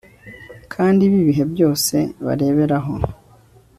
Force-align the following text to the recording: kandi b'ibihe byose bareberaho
kandi 0.73 1.01
b'ibihe 1.11 1.43
byose 1.53 1.95
bareberaho 2.25 2.93